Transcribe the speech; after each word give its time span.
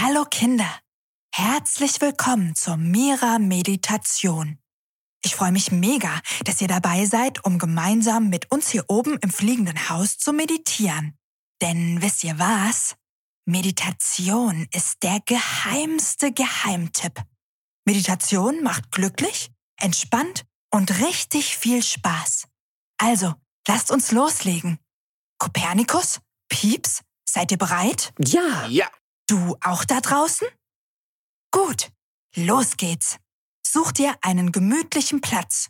Hallo 0.00 0.24
Kinder, 0.30 0.78
herzlich 1.34 2.00
willkommen 2.00 2.54
zur 2.54 2.76
Mira 2.76 3.40
Meditation. 3.40 4.60
Ich 5.24 5.34
freue 5.34 5.50
mich 5.50 5.72
mega, 5.72 6.20
dass 6.44 6.60
ihr 6.60 6.68
dabei 6.68 7.04
seid, 7.04 7.44
um 7.44 7.58
gemeinsam 7.58 8.28
mit 8.28 8.48
uns 8.52 8.68
hier 8.68 8.84
oben 8.86 9.18
im 9.18 9.30
fliegenden 9.30 9.88
Haus 9.88 10.16
zu 10.16 10.32
meditieren. 10.32 11.18
Denn 11.60 12.00
wisst 12.00 12.22
ihr 12.22 12.38
was? 12.38 12.94
Meditation 13.44 14.68
ist 14.72 15.02
der 15.02 15.18
geheimste 15.26 16.30
Geheimtipp. 16.30 17.20
Meditation 17.84 18.62
macht 18.62 18.92
glücklich, 18.92 19.50
entspannt 19.80 20.44
und 20.70 21.00
richtig 21.00 21.56
viel 21.56 21.82
Spaß. 21.82 22.46
Also, 22.98 23.34
lasst 23.66 23.90
uns 23.90 24.12
loslegen. 24.12 24.78
Kopernikus, 25.38 26.20
Pieps, 26.48 27.02
seid 27.28 27.50
ihr 27.50 27.58
bereit? 27.58 28.12
Ja. 28.20 28.64
Ja. 28.68 28.88
Du 29.28 29.56
auch 29.62 29.84
da 29.84 30.00
draußen? 30.00 30.48
Gut, 31.50 31.90
los 32.34 32.78
geht's. 32.78 33.18
Such 33.62 33.92
dir 33.92 34.16
einen 34.22 34.52
gemütlichen 34.52 35.20
Platz. 35.20 35.68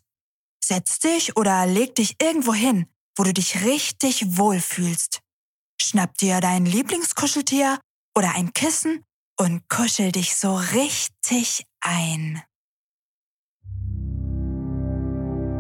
Setz 0.65 1.01
dich 1.01 1.37
oder 1.37 1.67
leg 1.67 1.97
dich 1.97 2.15
irgendwo 2.23 2.55
hin, 2.55 2.87
wo 3.17 3.25
du 3.25 3.35
dich 3.35 3.65
richtig 3.65 4.39
wohlfühlst. 4.39 5.21
Schnapp 5.83 6.17
dir 6.19 6.41
dein 6.41 6.67
Lieblingskuscheltier 6.67 7.81
oder 8.17 8.37
ein 8.37 8.53
Kissen 8.53 9.05
und 9.41 9.69
kuschel 9.69 10.13
dich 10.13 10.37
so 10.37 10.55
richtig 10.55 11.67
ein. 11.81 12.41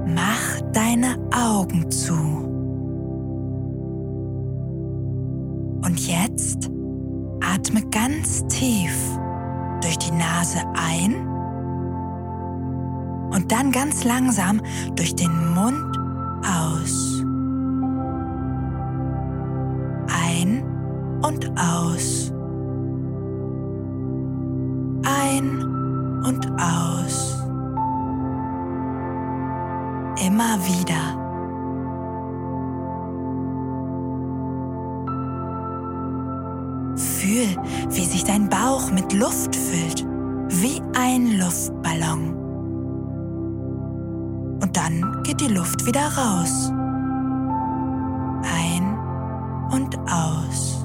Mach 0.07 0.61
deine 0.73 1.19
Augen 1.33 1.91
zu. 1.91 2.15
Und 5.85 5.99
jetzt 5.99 6.78
atme 7.55 7.83
ganz 7.91 8.47
tief 8.49 8.95
durch 9.81 9.99
die 9.99 10.13
Nase 10.13 10.61
ein 10.75 11.15
und 13.31 13.51
dann 13.51 13.71
ganz 13.71 14.05
langsam 14.05 14.61
durch 14.97 15.15
den 15.15 15.55
Mund 15.55 15.99
aus. 16.45 17.23
Ein 20.25 20.65
und 21.23 21.51
aus. 21.59 22.33
Ein 25.05 25.63
und 26.25 26.47
aus. 26.61 27.37
Immer 30.25 30.59
wieder. 30.67 31.28
Fühl, 37.39 37.57
wie 37.91 38.05
sich 38.05 38.25
dein 38.25 38.49
Bauch 38.49 38.91
mit 38.91 39.13
Luft 39.13 39.55
füllt, 39.55 40.05
wie 40.49 40.83
ein 40.99 41.39
Luftballon. 41.39 42.35
Und 44.61 44.77
dann 44.77 45.23
geht 45.23 45.41
die 45.41 45.55
Luft 45.55 45.87
wieder 45.87 46.01
raus. 46.01 46.73
Ein 48.43 48.99
und 49.71 49.97
aus. 50.11 50.85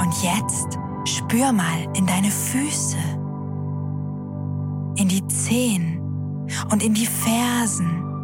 Und 0.00 0.22
jetzt 0.22 0.78
spür 1.04 1.52
mal 1.52 1.86
in 1.94 2.06
deine 2.06 2.30
Füße, 2.30 2.98
in 4.96 5.08
die 5.08 5.24
Zehen 5.28 6.00
und 6.72 6.82
in 6.82 6.94
die 6.94 7.06
Fersen. 7.06 8.15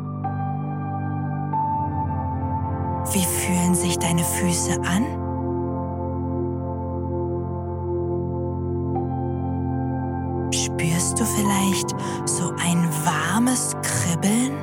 Wie 3.13 3.25
fühlen 3.25 3.75
sich 3.75 3.99
deine 3.99 4.25
Füße 4.25 4.73
an? 4.85 5.05
Spürst 10.51 11.21
du 11.21 11.25
vielleicht 11.25 11.91
so 12.25 12.51
ein 12.65 12.89
warmes 13.05 13.77
Kribbeln? 13.83 14.57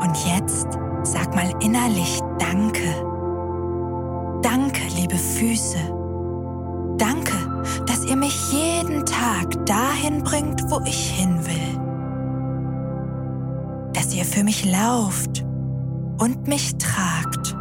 Und 0.00 0.16
jetzt 0.26 0.78
sag 1.02 1.34
mal 1.34 1.52
innerlich 1.62 2.20
Danke. 2.38 2.94
Danke, 4.40 4.82
liebe 4.94 5.16
Füße. 5.16 5.78
Danke, 6.96 7.35
ihr 8.06 8.16
mich 8.16 8.52
jeden 8.52 9.04
Tag 9.04 9.66
dahin 9.66 10.22
bringt, 10.22 10.62
wo 10.70 10.80
ich 10.84 11.10
hin 11.10 11.44
will. 11.44 11.80
Dass 13.92 14.14
ihr 14.14 14.24
für 14.24 14.44
mich 14.44 14.64
lauft 14.64 15.44
und 16.18 16.46
mich 16.46 16.76
tragt. 16.78 17.56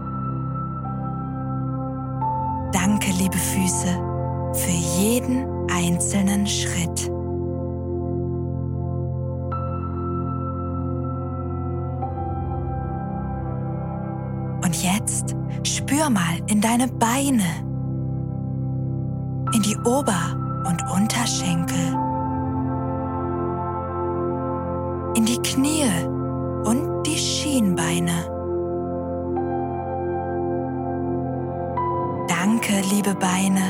Danke, 2.72 3.12
liebe 3.18 3.38
Füße, 3.38 3.88
für 4.54 5.02
jeden 5.02 5.46
einzelnen 5.72 6.46
Schritt. 6.46 7.10
Und 14.64 14.84
jetzt 14.84 15.36
spür 15.64 16.10
mal 16.10 16.40
in 16.48 16.62
deine 16.62 16.88
Beine, 16.88 17.44
in 19.56 19.62
die 19.62 19.78
Ober- 19.86 20.36
und 20.68 20.84
Unterschenkel, 20.92 21.80
in 25.16 25.24
die 25.24 25.42
Knie 25.44 25.86
und 26.66 27.04
die 27.04 27.18
Schienbeine. 27.18 28.12
Danke, 32.28 32.82
liebe 32.94 33.16
Beine. 33.16 33.62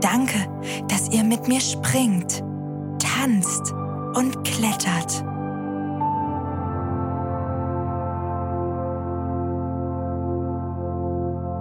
Danke, 0.00 0.38
dass 0.86 1.08
ihr 1.08 1.24
mit 1.24 1.48
mir 1.48 1.60
springt, 1.60 2.44
tanzt 3.00 3.72
und 4.14 4.44
klettert. 4.44 5.24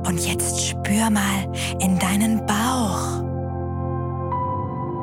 Und 0.07 0.19
jetzt 0.19 0.50
spür 0.91 1.09
mal 1.09 1.49
in 1.79 1.97
deinen 1.99 2.45
Bauch. 2.45 3.23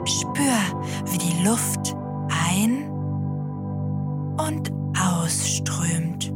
Spür, 0.05 0.59
wie 1.07 1.17
die 1.19 1.43
Luft 1.43 1.97
ein- 2.29 2.91
und 4.37 4.71
ausströmt. 4.99 6.31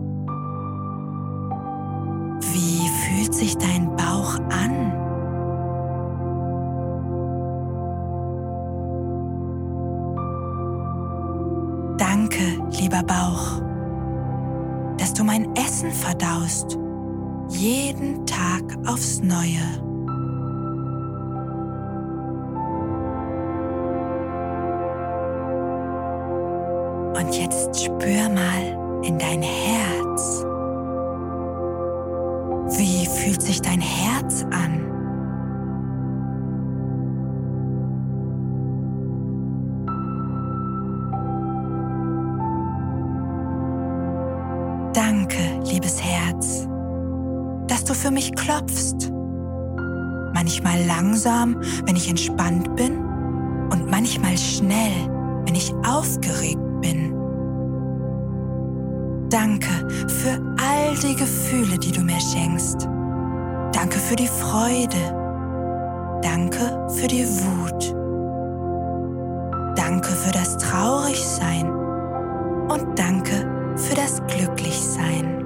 Wie 2.54 2.88
fühlt 2.88 3.34
sich 3.34 3.56
dein 3.58 3.94
Bauch 3.94 4.38
an? 4.50 4.92
Danke, 11.98 12.42
lieber 12.80 13.02
Bauch, 13.02 13.60
dass 14.96 15.12
du 15.12 15.24
mein 15.24 15.54
Essen 15.56 15.90
verdaust 15.90 16.78
jeden 17.52 18.26
Tag 18.26 18.62
aufs 18.86 19.20
Neue. 19.20 19.82
Und 27.14 27.34
jetzt 27.38 27.84
spür 27.84 28.28
mal 28.30 29.02
in 29.04 29.18
dein 29.18 29.42
Herz. 29.42 30.44
Wie 32.78 33.06
fühlt 33.06 33.42
sich 33.42 33.60
dein 33.60 33.80
Herz 33.80 34.01
für 48.02 48.10
mich 48.10 48.34
klopfst. 48.34 49.12
Manchmal 50.34 50.84
langsam, 50.86 51.56
wenn 51.86 51.94
ich 51.94 52.08
entspannt 52.08 52.74
bin 52.74 52.98
und 53.70 53.88
manchmal 53.88 54.36
schnell, 54.36 55.08
wenn 55.46 55.54
ich 55.54 55.72
aufgeregt 55.86 56.58
bin. 56.80 57.14
Danke 59.30 59.88
für 60.08 60.40
all 60.60 60.96
die 61.00 61.14
Gefühle, 61.14 61.78
die 61.78 61.92
du 61.92 62.02
mir 62.02 62.20
schenkst. 62.20 62.88
Danke 63.72 63.98
für 63.98 64.16
die 64.16 64.26
Freude. 64.26 65.20
Danke 66.22 66.88
für 66.96 67.06
die 67.06 67.24
Wut. 67.24 67.94
Danke 69.76 70.10
für 70.10 70.32
das 70.32 70.58
Traurigsein. 70.58 71.70
Und 71.70 72.98
danke 72.98 73.46
für 73.76 73.94
das 73.94 74.20
Glücklichsein. 74.26 75.41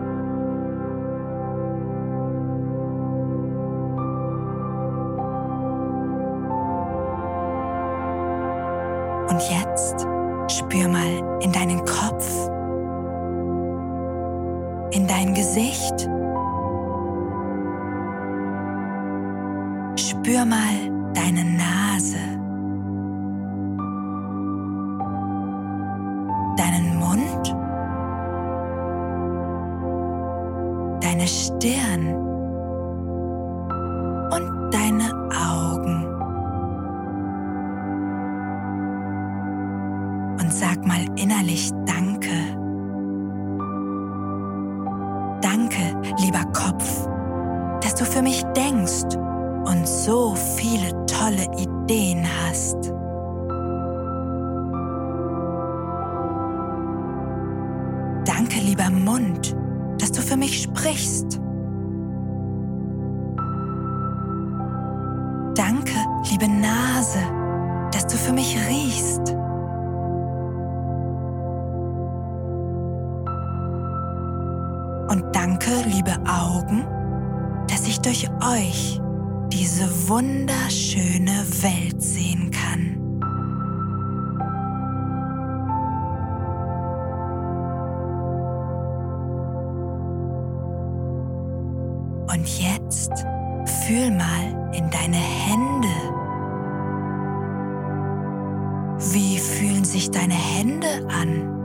Spür 10.77 10.89
mal 10.89 11.41
in 11.41 11.53
deinen 11.53 11.79
Kopf, 11.87 12.51
in 14.91 15.07
dein 15.07 15.33
Gesicht. 15.33 16.09
Spür 19.99 20.45
mal 20.45 20.77
deine 21.15 21.45
Nase, 21.45 22.19
deinen 26.59 26.99
Mund, 26.99 27.57
deine 31.03 31.27
Stirn 31.27 32.26
innerlich 41.27 41.71
Danke. 41.87 42.31
Danke, 45.43 46.01
lieber 46.19 46.45
Kopf, 46.53 47.09
dass 47.81 47.97
du 47.97 48.05
für 48.05 48.23
mich 48.23 48.45
denkst 48.57 49.17
und 49.65 49.87
so 49.89 50.37
viele 50.37 50.91
tolle 51.07 51.45
Ideen 51.59 52.25
hast. 52.25 52.93
Danke, 58.25 58.61
lieber 58.61 58.91
Mund, 58.91 59.57
dass 59.99 60.13
du 60.13 60.21
für 60.23 60.37
mich 60.37 60.63
sprichst. 60.63 61.41
Danke, 65.57 65.95
liebe 66.31 66.49
Nase, 66.49 67.19
dass 67.91 68.07
du 68.07 68.17
für 68.17 68.33
mich 68.33 68.57
riechst. 68.69 69.36
Und 75.09 75.25
danke, 75.33 75.71
liebe 75.87 76.15
Augen, 76.27 76.85
dass 77.69 77.87
ich 77.87 78.01
durch 78.01 78.29
euch 78.41 79.01
diese 79.53 80.09
wunderschöne 80.09 81.45
Welt 81.63 82.03
sehen 82.03 82.51
kann. 82.51 82.97
Und 92.29 92.47
jetzt 92.59 93.13
fühl 93.87 94.11
mal 94.11 94.71
in 94.73 94.91
deine 94.91 95.17
Hände. 95.17 95.89
Wie 99.13 99.39
fühlen 99.39 99.85
sich 99.85 100.11
deine 100.11 100.35
Hände 100.35 101.07
an? 101.09 101.56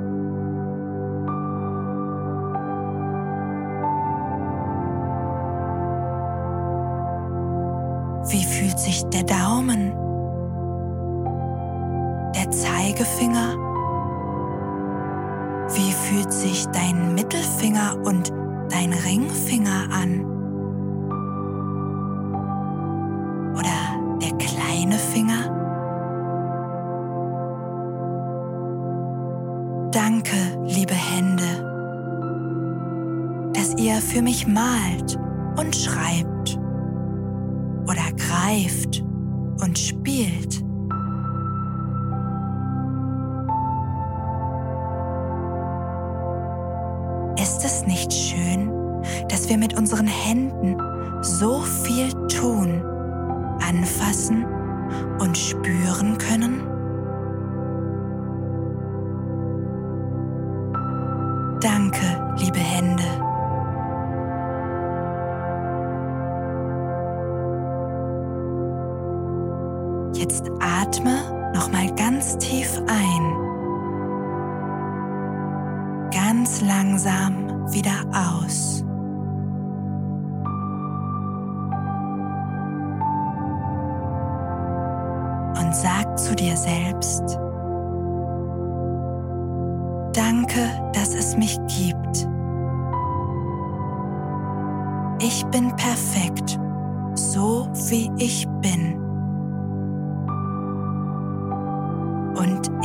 Fühlt 8.72 8.80
sich 8.80 9.04
der 9.10 9.24
Daumen? 9.24 9.92
Der 12.34 12.50
Zeigefinger? 12.52 13.58
Wie 15.74 15.92
fühlt 15.92 16.32
sich 16.32 16.66
dein 16.68 17.14
Mittelfinger 17.14 17.98
und 18.06 18.32
dein 18.70 18.94
Ringfinger 18.94 19.90
an? 19.92 20.26
Oder 23.56 24.20
der 24.22 24.38
kleine 24.38 24.98
Finger? 24.98 25.50
Danke, 29.92 30.38
liebe 30.66 30.94
Hände, 30.94 31.44
dass 33.54 33.76
ihr 33.78 33.96
für 33.96 34.22
mich 34.22 34.48
malt 34.48 35.20
und 35.58 35.76
schreibt 35.76 36.61
greift 38.42 39.04
und 39.62 39.78
spielt. 39.78 40.64
Ist 47.40 47.66
es 47.66 47.86
nicht 47.86 48.12
schön, 48.12 48.72
dass 49.30 49.50
wir 49.50 49.58
mit 49.58 49.78
unseren 49.78 50.08
Händen 50.08 50.78
so 51.22 51.62
viel 51.62 52.12
tun, 52.28 52.82
anfassen 53.62 54.46
und 55.20 55.38
spüren 55.38 56.18
können? 56.18 56.81
Jetzt 70.14 70.50
atme 70.60 71.52
nochmal 71.54 71.94
ganz 71.96 72.38
tief 72.38 72.80
ein. 72.88 73.36
Ganz 76.12 76.62
langsam 76.62 77.72
wieder 77.72 78.06
aus. 78.14 78.84
Und 85.58 85.76
sag 85.76 86.18
zu 86.20 86.36
dir 86.36 86.58
selbst, 86.58 87.40
Danke, 90.14 90.70
dass 90.94 91.16
es 91.16 91.38
mich 91.38 91.58
gibt. 91.68 92.28
Ich 95.22 95.46
bin 95.46 95.74
perfekt, 95.78 96.60
so 97.16 97.68
wie 97.90 98.12
ich 98.18 98.46
bin. 98.62 99.11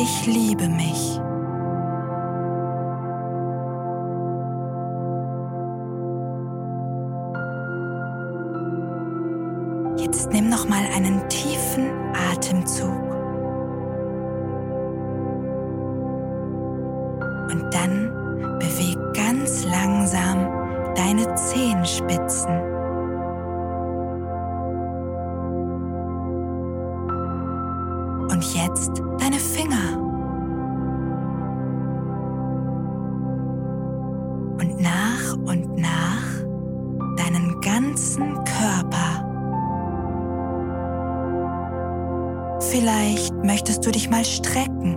Ich 0.07 0.27
liebe 0.27 0.69
mich. 0.69 1.21
Jetzt 9.97 10.31
nimm 10.33 10.49
noch 10.49 10.69
mal 10.69 10.85
einen 10.95 11.29
tiefen 11.29 11.91
Atemzug. 12.31 12.89
Und 17.51 17.65
dann 17.73 18.59
beweg 18.61 18.97
ganz 19.15 19.65
langsam 19.65 20.47
deine 20.95 21.35
Zehenspitzen. 21.35 22.61
Und 28.31 28.55
jetzt 28.55 29.06
Vielleicht 42.61 43.35
möchtest 43.45 43.85
du 43.85 43.91
dich 43.91 44.09
mal 44.09 44.25
strecken. 44.25 44.97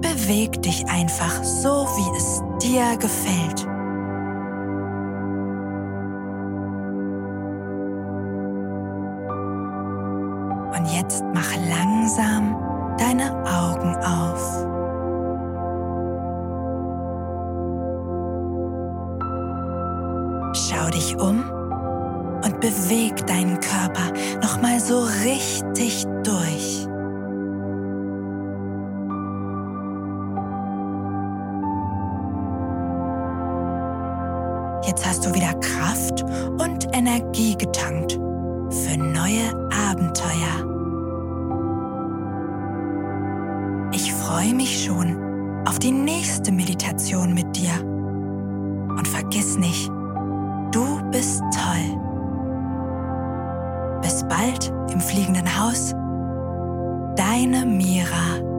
Beweg 0.00 0.62
dich 0.62 0.86
einfach 0.88 1.42
so, 1.44 1.86
wie 1.96 2.16
es 2.16 2.42
dir 2.62 2.96
gefällt. 2.96 3.66
Und 10.76 10.86
jetzt 10.96 11.22
mach 11.34 11.54
langsam 11.68 12.56
deine 12.98 13.30
Augen 13.44 13.94
auf. 13.96 14.66
Schau 20.54 20.88
dich 20.90 21.16
um 21.18 21.53
beweg 22.64 23.26
deinen 23.26 23.60
Körper 23.60 24.10
nochmal 24.40 24.80
so 24.80 25.02
richtig 25.22 26.06
durch. 26.22 26.86
Jetzt 34.86 35.06
hast 35.06 35.26
du 35.26 35.34
wieder 35.34 35.52
Kraft 35.60 36.22
und 36.58 36.88
Energie 36.94 37.54
getankt 37.54 38.12
für 38.12 38.96
neue 38.96 39.52
Abenteuer. 39.90 40.54
Ich 43.92 44.10
freue 44.14 44.54
mich 44.54 44.84
schon 44.84 45.62
auf 45.66 45.78
die 45.78 45.92
nächste 45.92 46.50
Meditation 46.50 47.34
mit 47.34 47.54
dir. 47.56 47.78
Und 47.84 49.06
vergiss 49.06 49.58
nicht, 49.58 49.90
du 50.72 51.02
bist 51.10 51.42
toll. 51.52 51.83
Bald 54.28 54.72
im 54.90 55.00
fliegenden 55.00 55.58
Haus. 55.58 55.94
Dein 57.16 57.44
Deine 57.44 57.66
Mira. 57.66 58.53